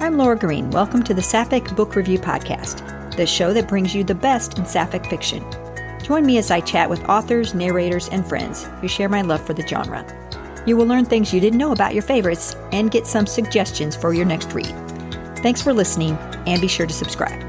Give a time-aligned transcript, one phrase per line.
[0.00, 0.70] I'm Laura Green.
[0.70, 4.64] Welcome to the Sapphic Book Review Podcast, the show that brings you the best in
[4.64, 5.44] Sapphic fiction.
[6.04, 9.54] Join me as I chat with authors, narrators, and friends who share my love for
[9.54, 10.06] the genre.
[10.66, 14.14] You will learn things you didn't know about your favorites and get some suggestions for
[14.14, 14.72] your next read.
[15.38, 17.42] Thanks for listening, and be sure to subscribe.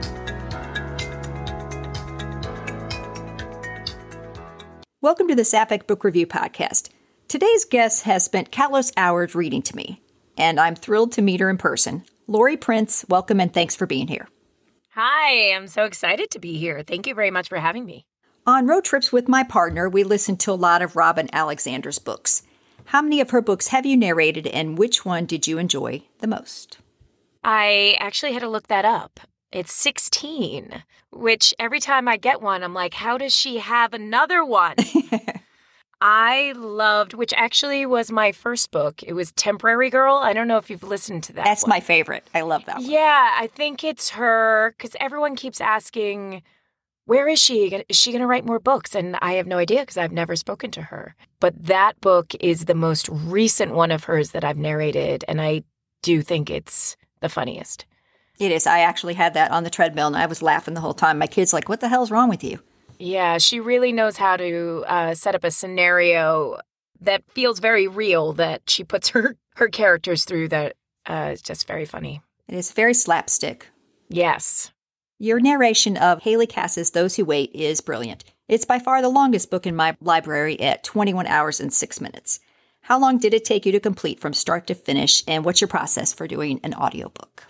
[5.02, 6.90] Welcome to the Sapphic Book Review Podcast.
[7.28, 10.02] Today's guest has spent countless hours reading to me,
[10.36, 12.06] and I'm thrilled to meet her in person.
[12.30, 14.28] Lori Prince, welcome and thanks for being here.
[14.94, 16.84] Hi, I'm so excited to be here.
[16.84, 18.06] Thank you very much for having me.
[18.46, 22.44] On road trips with my partner, we listen to a lot of Robin Alexander's books.
[22.86, 26.28] How many of her books have you narrated, and which one did you enjoy the
[26.28, 26.78] most?
[27.44, 29.20] I actually had to look that up.
[29.52, 34.46] It's 16, which every time I get one, I'm like, how does she have another
[34.46, 34.76] one?
[36.02, 39.04] I loved, which actually was my first book.
[39.04, 40.16] It was Temporary Girl.
[40.16, 41.46] I don't know if you've listened to that.
[41.46, 41.70] That's one.
[41.70, 42.26] my favorite.
[42.34, 42.90] I love that one.
[42.90, 46.42] Yeah, I think it's her because everyone keeps asking,
[47.06, 47.84] where is she?
[47.90, 48.96] Is she going to write more books?
[48.96, 51.16] And I have no idea because I've never spoken to her.
[51.40, 55.26] But that book is the most recent one of hers that I've narrated.
[55.28, 55.64] And I
[56.02, 57.86] do think it's the funniest.
[58.40, 58.66] It is.
[58.66, 61.18] I actually had that on the treadmill and I was laughing the whole time.
[61.18, 62.60] My kid's like, What the hell's wrong with you?
[63.00, 66.60] Yeah, she really knows how to uh, set up a scenario
[67.00, 70.76] that feels very real that she puts her, her characters through that
[71.10, 72.22] uh, is just very funny.
[72.50, 73.68] It is very slapstick.
[74.10, 74.72] Yes.
[75.18, 78.26] Your narration of Hayley Cass's Those Who Wait is brilliant.
[78.50, 82.40] It's by far the longest book in my library at 21 hours and 6 minutes.
[82.82, 85.68] How long did it take you to complete from start to finish, and what's your
[85.68, 87.44] process for doing an audiobook?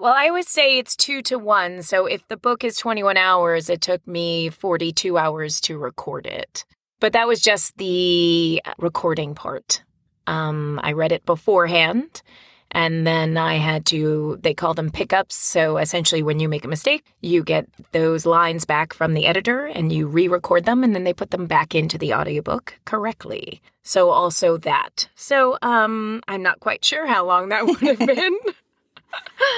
[0.00, 1.82] Well, I always say it's two to one.
[1.82, 6.64] So if the book is 21 hours, it took me 42 hours to record it.
[7.00, 9.82] But that was just the recording part.
[10.26, 12.22] Um, I read it beforehand
[12.70, 15.34] and then I had to, they call them pickups.
[15.34, 19.66] So essentially, when you make a mistake, you get those lines back from the editor
[19.66, 23.60] and you re record them and then they put them back into the audiobook correctly.
[23.82, 25.10] So also that.
[25.14, 28.38] So um, I'm not quite sure how long that would have been.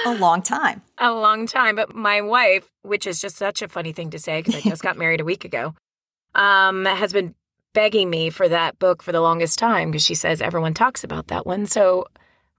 [0.05, 0.81] A long time.
[0.97, 1.75] A long time.
[1.75, 4.83] But my wife, which is just such a funny thing to say because I just
[4.83, 5.73] got married a week ago,
[6.35, 7.35] um, has been
[7.73, 11.27] begging me for that book for the longest time because she says everyone talks about
[11.27, 11.65] that one.
[11.65, 12.05] So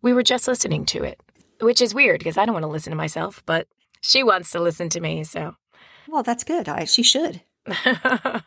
[0.02, 1.20] we were just listening to it,
[1.60, 3.66] which is weird because I don't want to listen to myself, but
[4.00, 5.24] she wants to listen to me.
[5.24, 5.54] So,
[6.08, 6.68] well, that's good.
[6.68, 7.40] I, she should.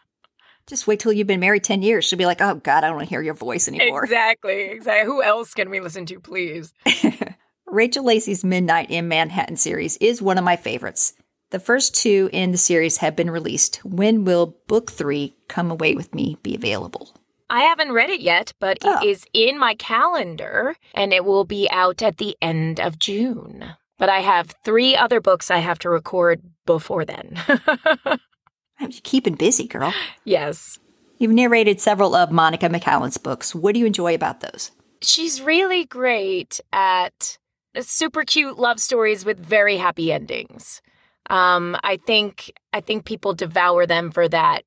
[0.68, 2.06] just wait till you've been married 10 years.
[2.06, 4.04] She'll be like, oh, God, I don't want to hear your voice anymore.
[4.04, 4.64] Exactly.
[4.64, 5.06] Exactly.
[5.06, 6.74] Who else can we listen to, please?
[7.70, 11.14] Rachel Lacey's Midnight in Manhattan series is one of my favorites.
[11.50, 13.84] The first two in the series have been released.
[13.84, 17.14] When will book three, Come Away With Me, be available?
[17.50, 19.00] I haven't read it yet, but oh.
[19.02, 23.66] it is in my calendar and it will be out at the end of June.
[23.98, 27.38] But I have three other books I have to record before then.
[28.80, 29.94] I'm keeping busy, girl.
[30.24, 30.80] Yes.
[31.18, 33.54] You've narrated several of Monica McCallan's books.
[33.54, 34.72] What do you enjoy about those?
[35.02, 37.38] She's really great at
[37.82, 40.82] super cute love stories with very happy endings.
[41.30, 44.64] Um, I think I think people devour them for that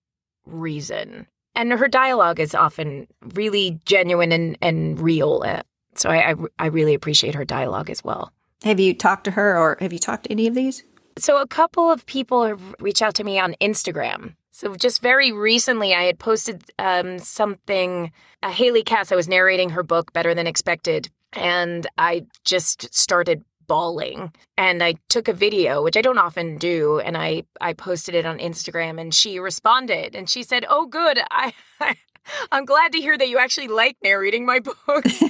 [0.46, 5.42] reason and her dialogue is often really genuine and, and real.
[5.44, 5.62] Uh,
[5.94, 8.32] so I, I, I really appreciate her dialogue as well.
[8.62, 10.84] Have you talked to her or have you talked to any of these?
[11.18, 14.34] So a couple of people have reached out to me on Instagram.
[14.52, 18.12] So just very recently, I had posted um, something.
[18.42, 23.44] Uh, Hayley Cass, I was narrating her book Better Than Expected, and I just started
[23.70, 28.16] bawling and I took a video, which I don't often do, and I I posted
[28.16, 31.20] it on Instagram and she responded and she said, "Oh good.
[31.30, 31.94] I, I
[32.50, 35.22] I'm glad to hear that you actually like narrating my books."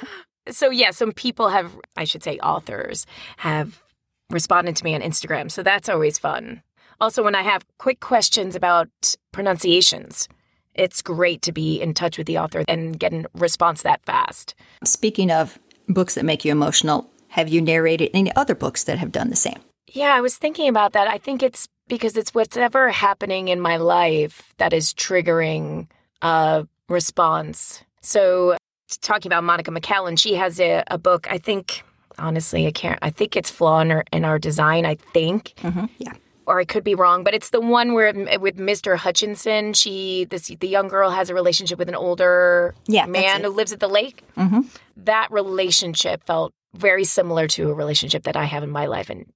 [0.50, 3.06] so yeah, some people have I should say authors
[3.38, 3.82] have
[4.30, 5.50] responded to me on Instagram.
[5.50, 6.62] So that's always fun.
[7.00, 8.88] Also when I have quick questions about
[9.32, 10.28] pronunciations,
[10.76, 14.54] it's great to be in touch with the author and get a response that fast.
[14.84, 19.12] Speaking of books that make you emotional, have you narrated any other books that have
[19.12, 19.58] done the same?
[19.88, 21.08] Yeah, I was thinking about that.
[21.08, 25.86] I think it's because it's whatever happening in my life that is triggering
[26.22, 27.82] a response.
[28.00, 28.56] So,
[29.00, 31.26] talking about Monica McCallan, she has a, a book.
[31.30, 31.82] I think,
[32.18, 32.98] honestly, I can't.
[33.02, 34.84] I think it's Flaw in Our, in our Design.
[34.84, 35.54] I think.
[35.58, 35.86] Mm-hmm.
[35.98, 36.12] Yeah.
[36.46, 38.96] Or I could be wrong, but it's the one where with Mr.
[38.96, 43.50] Hutchinson, she this the young girl has a relationship with an older yeah, man who
[43.50, 44.22] lives at the lake.
[44.36, 44.60] Mm-hmm.
[44.98, 49.26] That relationship felt very similar to a relationship that I have in my life and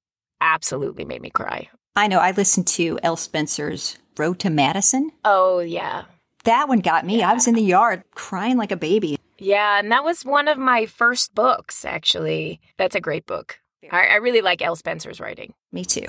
[0.41, 1.69] absolutely made me cry.
[1.97, 2.19] I know.
[2.19, 5.11] I listened to Elle Spencer's Road to Madison.
[5.25, 6.05] Oh, yeah.
[6.45, 7.19] That one got me.
[7.19, 7.31] Yeah.
[7.31, 9.19] I was in the yard crying like a baby.
[9.39, 12.61] Yeah, and that was one of my first books, actually.
[12.77, 13.59] That's a great book.
[13.91, 15.55] I, I really like Elle Spencer's writing.
[15.73, 16.07] Me too.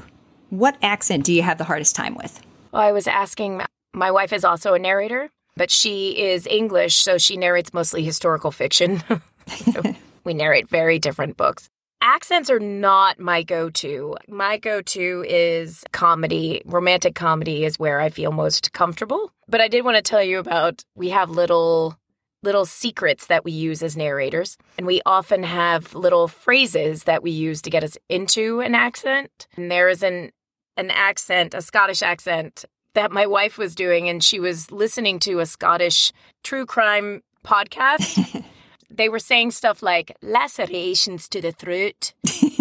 [0.52, 2.42] What accent do you have the hardest time with?
[2.74, 3.62] Well, I was asking,
[3.94, 8.52] my wife is also a narrator, but she is English, so she narrates mostly historical
[8.52, 9.02] fiction.
[9.48, 9.82] so
[10.26, 11.70] we narrate very different books.
[12.02, 14.18] Accents are not my go to.
[14.28, 16.62] My go to is comedy.
[16.66, 19.32] Romantic comedy is where I feel most comfortable.
[19.48, 21.98] But I did want to tell you about we have little
[22.44, 24.58] little secrets that we use as narrators.
[24.78, 29.48] And we often have little phrases that we use to get us into an accent.
[29.56, 30.32] And there is an
[30.82, 35.40] an accent, a Scottish accent that my wife was doing and she was listening to
[35.40, 36.12] a Scottish
[36.44, 38.44] true crime podcast.
[38.90, 42.14] they were saying stuff like lacerations to the throat.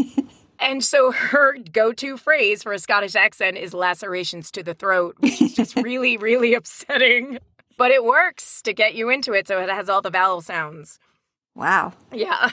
[0.60, 5.16] and so her go to phrase for a Scottish accent is lacerations to the throat,
[5.18, 7.38] which is just really, really upsetting.
[7.76, 10.98] But it works to get you into it, so it has all the vowel sounds.
[11.56, 11.94] Wow.
[12.12, 12.50] Yeah.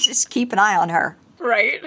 [0.00, 1.16] just keep an eye on her.
[1.38, 1.80] Right.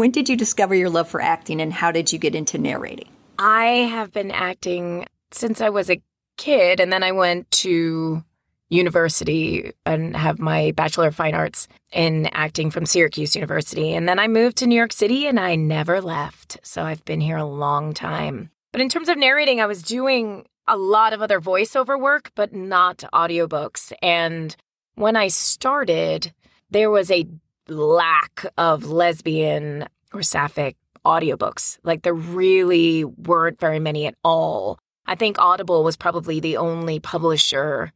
[0.00, 3.10] When did you discover your love for acting and how did you get into narrating?
[3.38, 6.00] I have been acting since I was a
[6.38, 8.24] kid, and then I went to
[8.70, 13.92] university and have my Bachelor of Fine Arts in acting from Syracuse University.
[13.92, 16.58] And then I moved to New York City and I never left.
[16.62, 18.50] So I've been here a long time.
[18.72, 22.54] But in terms of narrating, I was doing a lot of other voiceover work, but
[22.54, 23.92] not audiobooks.
[24.00, 24.56] And
[24.94, 26.32] when I started,
[26.70, 27.26] there was a
[27.70, 31.78] lack of lesbian or sapphic audiobooks.
[31.82, 34.78] Like there really weren't very many at all.
[35.06, 37.92] I think Audible was probably the only publisher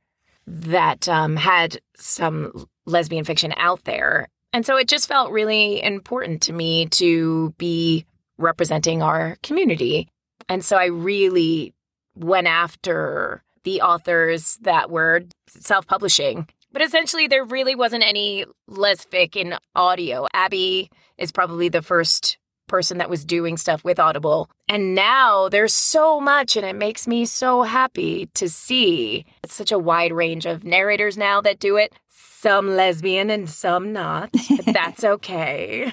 [0.46, 4.28] that um, had some lesbian fiction out there.
[4.52, 8.06] And so it just felt really important to me to be
[8.38, 10.08] representing our community.
[10.48, 11.72] And so I really
[12.14, 16.48] went after the authors that were self publishing.
[16.74, 20.26] But essentially, there really wasn't any lesfic in audio.
[20.34, 22.36] Abby is probably the first
[22.66, 24.50] person that was doing stuff with Audible.
[24.68, 29.70] And now there's so much, and it makes me so happy to see it's such
[29.70, 31.94] a wide range of narrators now that do it.
[32.08, 34.30] Some lesbian and some not.
[34.32, 35.92] But that's okay.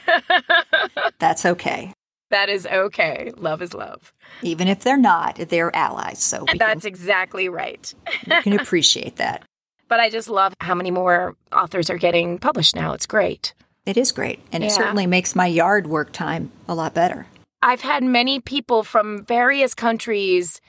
[1.19, 1.93] that's okay.
[2.31, 3.31] That is okay.
[3.37, 4.13] Love is love.
[4.41, 6.23] Even if they're not, they're allies.
[6.23, 7.93] So that's can, exactly right.
[8.25, 9.43] you can appreciate that.
[9.91, 12.93] But I just love how many more authors are getting published now.
[12.93, 13.53] It's great.
[13.85, 14.39] It is great.
[14.53, 14.69] And yeah.
[14.69, 17.27] it certainly makes my yard work time a lot better.
[17.61, 20.61] I've had many people from various countries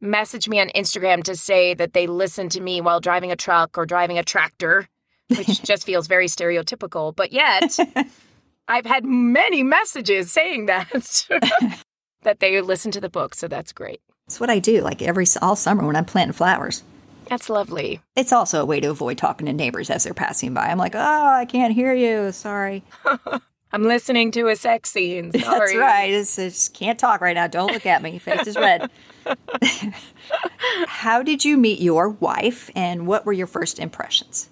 [0.00, 3.78] message me on Instagram to say that they listen to me while driving a truck
[3.78, 4.88] or driving a tractor,
[5.28, 7.14] which just feels very stereotypical.
[7.14, 7.78] But yet,
[8.66, 11.28] I've had many messages saying that
[12.22, 14.00] that they listen to the book, so that's great.
[14.26, 16.82] It's what I do like every all summer when I'm planting flowers.
[17.28, 18.00] That's lovely.
[18.16, 20.66] It's also a way to avoid talking to neighbors as they're passing by.
[20.66, 22.32] I'm like, oh, I can't hear you.
[22.32, 22.82] Sorry.
[23.74, 25.32] I'm listening to a sex scene.
[25.38, 25.58] Sorry.
[25.58, 26.12] That's right.
[26.12, 27.48] It's, just can't talk right now.
[27.48, 28.18] Don't look at me.
[28.18, 28.88] Face is red.
[30.86, 34.48] How did you meet your wife, and what were your first impressions?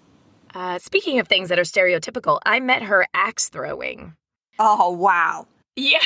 [0.54, 4.16] Uh, speaking of things that are stereotypical, I met her axe throwing.
[4.58, 5.46] Oh, wow.
[5.76, 6.00] Yeah,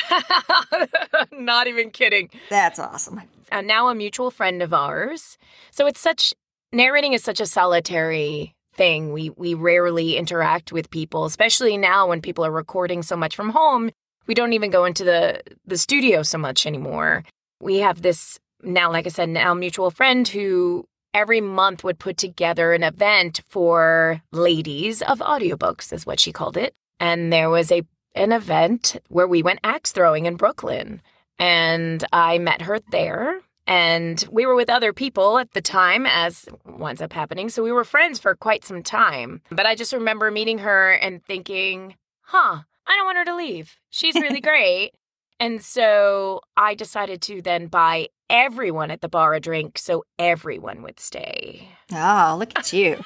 [1.31, 2.29] not even kidding.
[2.49, 3.21] That's awesome.
[3.51, 5.37] And now a mutual friend of ours.
[5.71, 6.33] So it's such
[6.77, 9.11] narrating is such a solitary thing.
[9.11, 13.49] We we rarely interact with people, especially now when people are recording so much from
[13.49, 13.89] home.
[14.27, 17.25] We don't even go into the the studio so much anymore.
[17.59, 22.17] We have this now, like I said, now mutual friend who every month would put
[22.17, 26.73] together an event for ladies of audiobooks, is what she called it.
[26.99, 27.81] And there was a
[28.15, 31.01] an event where we went axe throwing in Brooklyn.
[31.39, 36.45] And I met her there and we were with other people at the time, as
[36.65, 37.49] winds up happening.
[37.49, 39.41] So we were friends for quite some time.
[39.51, 43.75] But I just remember meeting her and thinking, huh, I don't want her to leave.
[43.89, 44.91] She's really great.
[45.39, 50.81] And so I decided to then buy everyone at the bar a drink so everyone
[50.81, 51.69] would stay.
[51.93, 53.03] Oh, look at you.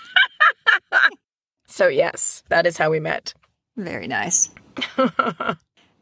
[1.67, 3.33] so, yes, that is how we met.
[3.75, 4.51] Very nice.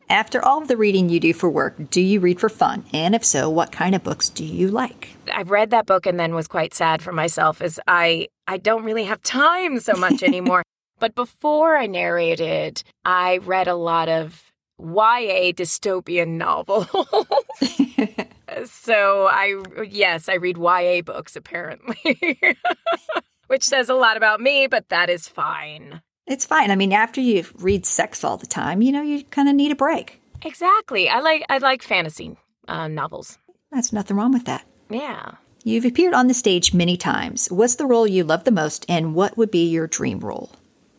[0.09, 2.83] After all of the reading you do for work, do you read for fun?
[2.91, 5.09] And if so, what kind of books do you like?
[5.31, 8.83] I've read that book and then was quite sad for myself as I I don't
[8.83, 10.63] really have time so much anymore.
[10.99, 16.87] but before I narrated, I read a lot of YA dystopian novels.
[18.65, 22.39] so I yes, I read YA books apparently.
[23.47, 26.01] Which says a lot about me, but that is fine.
[26.29, 26.71] It's fine.
[26.71, 29.71] I mean, after you read sex all the time, you know, you kind of need
[29.71, 30.21] a break.
[30.43, 31.09] Exactly.
[31.09, 33.37] I like I like fantasy uh, novels.
[33.71, 34.63] That's nothing wrong with that.
[34.89, 35.31] Yeah.
[35.63, 37.47] You've appeared on the stage many times.
[37.51, 40.51] What's the role you love the most, and what would be your dream role?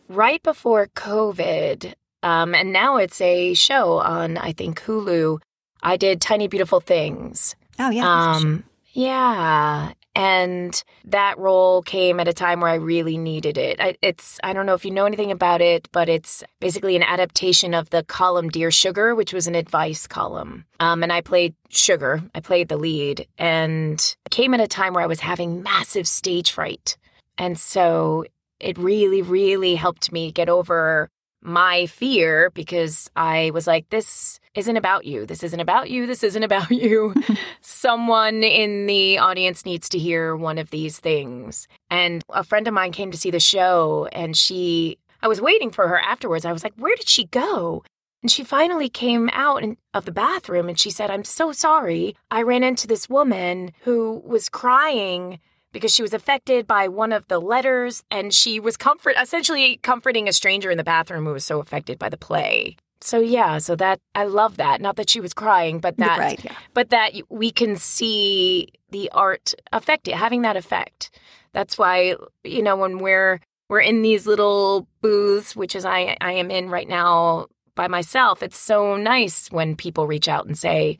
[0.07, 5.39] Right before COVID, Um, and now it's a show on, I think, Hulu.
[5.81, 7.55] I did Tiny Beautiful Things.
[7.79, 8.05] Oh yeah.
[8.35, 9.93] Um, yeah.
[10.13, 13.79] And that role came at a time where I really needed it.
[13.79, 17.03] I, it's, I don't know if you know anything about it, but it's basically an
[17.03, 20.65] adaptation of the column Dear Sugar, which was an advice column.
[20.81, 25.03] Um, and I played Sugar, I played the lead, and came at a time where
[25.03, 26.97] I was having massive stage fright.
[27.37, 28.25] And so
[28.59, 31.09] it really, really helped me get over
[31.41, 35.25] my fear because I was like, this isn't about you.
[35.25, 36.05] This isn't about you.
[36.05, 37.13] This isn't about you.
[37.61, 41.67] Someone in the audience needs to hear one of these things.
[41.89, 45.71] And a friend of mine came to see the show and she, I was waiting
[45.71, 46.45] for her afterwards.
[46.45, 47.83] I was like, where did she go?
[48.21, 52.15] And she finally came out of the bathroom and she said, I'm so sorry.
[52.29, 55.39] I ran into this woman who was crying
[55.71, 60.27] because she was affected by one of the letters and she was comfort essentially comforting
[60.27, 62.75] a stranger in the bathroom who was so affected by the play.
[63.01, 64.79] So yeah, so that I love that.
[64.79, 66.55] Not that she was crying, but that right, yeah.
[66.73, 71.09] but that we can see the art affect it, having that effect.
[71.53, 76.33] That's why you know when we're we're in these little booths, which is I I
[76.33, 78.43] am in right now by myself.
[78.43, 80.97] It's so nice when people reach out and say,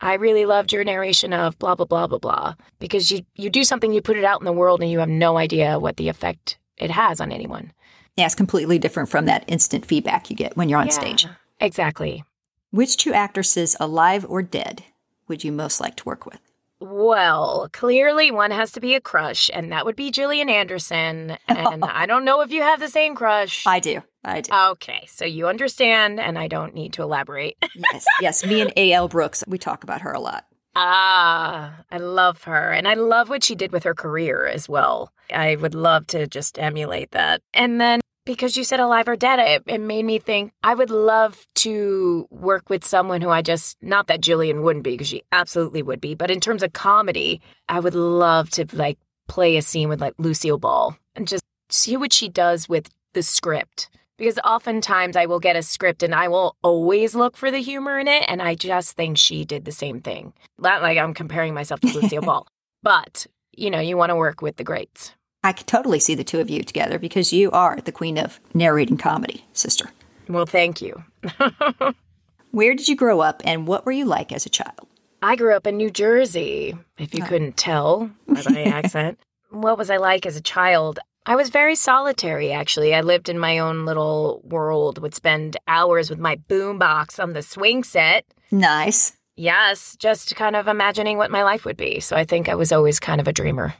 [0.00, 3.64] I really loved your narration of blah blah blah blah blah because you you do
[3.64, 6.08] something you put it out in the world and you have no idea what the
[6.08, 7.72] effect it has on anyone.
[8.16, 11.26] Yeah, it's completely different from that instant feedback you get when you're on Yeah, stage.
[11.60, 12.24] Exactly.
[12.70, 14.84] Which two actresses, alive or dead,
[15.28, 16.38] would you most like to work with?
[16.80, 21.38] Well, clearly one has to be a crush, and that would be Gillian Anderson.
[21.48, 23.64] And I don't know if you have the same crush.
[23.66, 24.02] I do.
[24.24, 24.52] I do.
[24.72, 27.56] Okay, so you understand, and I don't need to elaborate.
[27.74, 28.44] yes, yes.
[28.44, 29.08] Me and A.L.
[29.08, 30.44] Brooks, we talk about her a lot.
[30.76, 32.72] Ah, I love her.
[32.72, 35.12] And I love what she did with her career as well.
[35.32, 37.40] I would love to just emulate that.
[37.54, 40.90] And then because you said alive or dead, it, it made me think I would
[40.90, 45.22] love to work with someone who I just, not that Gillian wouldn't be, because she
[45.32, 49.62] absolutely would be, but in terms of comedy, I would love to like play a
[49.62, 53.90] scene with like Lucille Ball and just see what she does with the script.
[54.16, 57.98] Because oftentimes I will get a script and I will always look for the humor
[57.98, 58.24] in it.
[58.28, 60.32] And I just think she did the same thing.
[60.56, 62.46] Not like I'm comparing myself to Lucille Ball,
[62.82, 63.26] but
[63.56, 65.14] you know, you want to work with the greats.
[65.44, 68.40] I could totally see the two of you together because you are the queen of
[68.54, 69.90] narrating comedy, sister.
[70.26, 71.04] Well, thank you.
[72.50, 74.88] Where did you grow up and what were you like as a child?
[75.22, 77.26] I grew up in New Jersey, if you oh.
[77.26, 79.18] couldn't tell by my accent.
[79.50, 80.98] What was I like as a child?
[81.26, 82.94] I was very solitary, actually.
[82.94, 87.42] I lived in my own little world, would spend hours with my boombox on the
[87.42, 88.24] swing set.
[88.50, 89.12] Nice.
[89.36, 92.00] Yes, just kind of imagining what my life would be.
[92.00, 93.74] So I think I was always kind of a dreamer.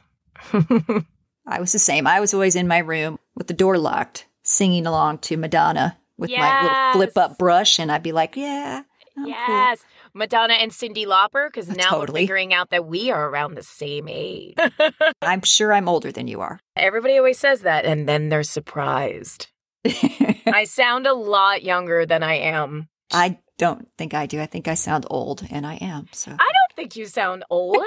[1.47, 2.07] I was the same.
[2.07, 6.31] I was always in my room with the door locked, singing along to Madonna with
[6.31, 8.81] my little flip up brush, and I'd be like, "Yeah,
[9.17, 9.83] I'm cool." yes.
[10.13, 12.21] Madonna and Cyndi Lauper, because uh, now Totally.
[12.21, 14.55] we're figuring out that we are around the same age.
[15.21, 19.47] I'm sure I'm older than you are." Everybody always says that, and then they're surprised.
[19.85, 22.87] I sound a lot younger than I am.
[23.11, 24.41] I don't think I do.
[24.41, 26.07] I think I sound old, and I am.
[26.11, 27.77] So, I don't think you sound old.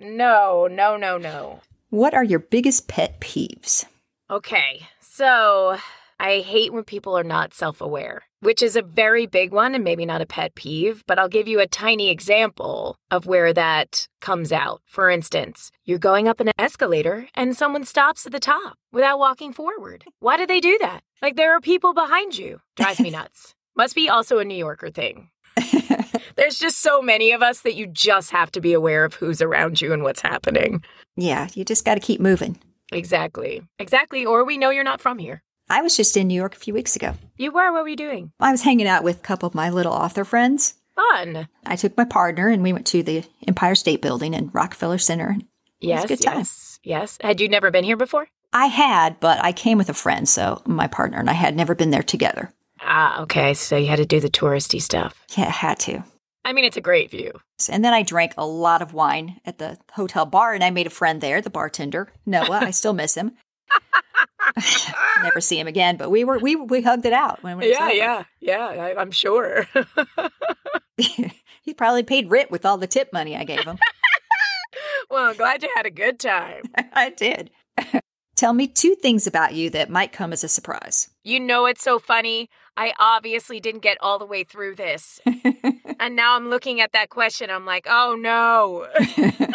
[0.00, 1.60] no, no, no, no.
[1.96, 3.86] What are your biggest pet peeves?
[4.30, 5.78] Okay, so
[6.20, 9.82] I hate when people are not self aware, which is a very big one and
[9.82, 14.08] maybe not a pet peeve, but I'll give you a tiny example of where that
[14.20, 14.82] comes out.
[14.84, 19.54] For instance, you're going up an escalator and someone stops at the top without walking
[19.54, 20.04] forward.
[20.18, 21.02] Why do they do that?
[21.22, 22.60] Like there are people behind you.
[22.76, 23.54] Drives me nuts.
[23.74, 25.30] Must be also a New Yorker thing.
[26.36, 29.40] There's just so many of us that you just have to be aware of who's
[29.40, 30.82] around you and what's happening.
[31.16, 32.58] Yeah, you just got to keep moving.
[32.92, 33.62] Exactly.
[33.78, 34.24] Exactly.
[34.24, 35.42] Or we know you're not from here.
[35.68, 37.14] I was just in New York a few weeks ago.
[37.36, 37.72] You were.
[37.72, 38.30] What were you doing?
[38.38, 40.74] I was hanging out with a couple of my little author friends.
[40.94, 41.48] Fun.
[41.66, 45.36] I took my partner, and we went to the Empire State Building and Rockefeller Center.
[45.80, 46.06] Yes.
[46.06, 46.38] good time.
[46.38, 46.78] Yes.
[46.84, 47.18] Yes.
[47.20, 48.28] Had you never been here before?
[48.52, 51.74] I had, but I came with a friend, so my partner and I had never
[51.74, 52.50] been there together.
[52.80, 53.54] Ah, okay.
[53.54, 55.20] So you had to do the touristy stuff.
[55.36, 56.04] Yeah, I had to.
[56.46, 57.32] I mean, it's a great view.
[57.68, 60.86] And then I drank a lot of wine at the hotel bar, and I made
[60.86, 62.60] a friend there, the bartender Noah.
[62.62, 63.32] I still miss him.
[65.24, 68.26] Never see him again, but we were we we hugged it out when was over.
[68.38, 69.66] yeah, I, I'm sure.
[70.96, 73.78] he probably paid Rit with all the tip money I gave him.
[75.10, 76.62] well, I'm glad you had a good time.
[76.92, 77.50] I did.
[78.36, 81.10] Tell me two things about you that might come as a surprise.
[81.24, 82.50] You know, it's so funny.
[82.76, 85.20] I obviously didn't get all the way through this.
[86.00, 87.50] and now I'm looking at that question.
[87.50, 88.86] I'm like, oh no.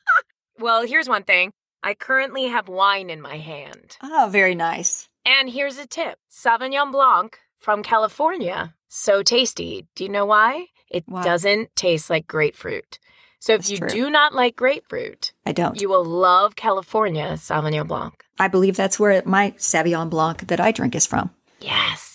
[0.58, 3.96] well, here's one thing I currently have wine in my hand.
[4.02, 5.08] oh, very nice.
[5.24, 8.74] And here's a tip Sauvignon Blanc from California.
[8.88, 9.86] So tasty.
[9.94, 10.66] Do you know why?
[10.90, 12.98] It doesn't taste like grapefruit.
[13.38, 13.88] So if That's you true.
[13.88, 15.80] do not like grapefruit, I don't.
[15.80, 18.22] you will love California Sauvignon Blanc.
[18.38, 21.30] I believe that's where my Sauvignon Blanc that I drink is from.
[21.60, 22.09] Yes.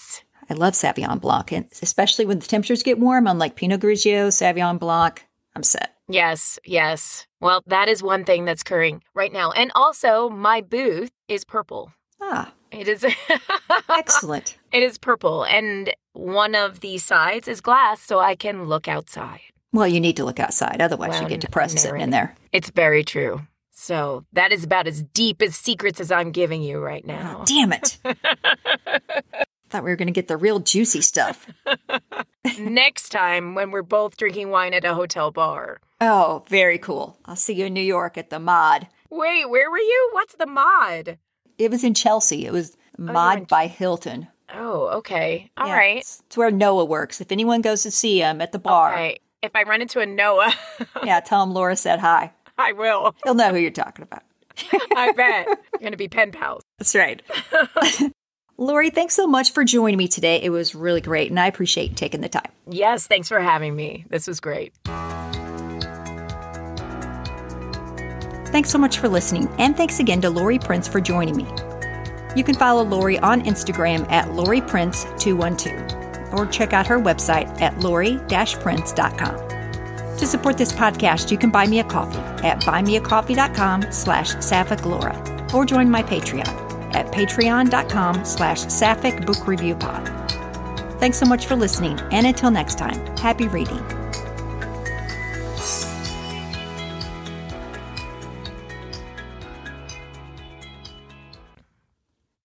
[0.49, 4.27] I love Sauvignon Blanc, and especially when the temperatures get warm, I'm like Pinot Grigio,
[4.27, 5.25] Sauvignon Blanc,
[5.55, 5.95] I'm set.
[6.07, 7.25] Yes, yes.
[7.41, 9.51] Well, that is one thing that's occurring right now.
[9.51, 11.91] And also, my booth is purple.
[12.21, 13.05] Ah, It is
[13.89, 14.57] excellent.
[14.71, 19.41] It is purple and one of the sides is glass so I can look outside.
[19.73, 22.35] Well, you need to look outside, otherwise Well, you get depressed sitting in there.
[22.51, 23.41] It's very true.
[23.71, 27.39] So, that is about as deep as secrets as I'm giving you right now.
[27.41, 27.97] Oh, damn it.
[29.75, 31.47] Thought we were going to get the real juicy stuff.
[32.57, 35.81] Next time when we're both drinking wine at a hotel bar.
[35.99, 37.17] Oh, very cool.
[37.25, 38.87] I'll see you in New York at the Mod.
[39.09, 40.09] Wait, where were you?
[40.13, 41.17] What's the mod?
[41.57, 42.45] It was in Chelsea.
[42.45, 44.29] It was oh, you Mod went- by Hilton.
[44.53, 45.51] Oh, okay.
[45.57, 45.97] All Yeah, right.
[45.97, 47.19] It's, it's where Noah works.
[47.19, 49.19] If anyone goes to see him at the bar, Okay.
[49.41, 50.53] If I run into a Noah,
[51.03, 52.31] yeah, tell him Laura said hi.
[52.57, 53.13] I will.
[53.25, 54.23] He'll know who you're talking about.
[54.95, 55.47] I bet.
[55.47, 56.61] You're going to be pen pals.
[56.79, 57.21] That's right.
[58.57, 60.41] Lori, thanks so much for joining me today.
[60.41, 62.49] It was really great, and I appreciate you taking the time.
[62.69, 64.05] Yes, thanks for having me.
[64.09, 64.73] This was great.
[68.51, 71.45] Thanks so much for listening, and thanks again to Lori Prince for joining me.
[72.37, 79.49] You can follow Lori on Instagram at LoriPrince212 or check out her website at lori-prince.com.
[80.17, 85.65] To support this podcast, you can buy me a coffee at buymeacoffee.com slash sapphiclaura or
[85.65, 86.64] join my Patreon
[86.95, 90.07] at patreon.com slash sapphic book review pod.
[90.99, 94.04] Thanks so much for listening, and until next time, happy reading.